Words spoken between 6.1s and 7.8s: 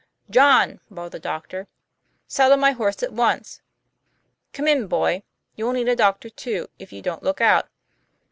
too, if you don't look out.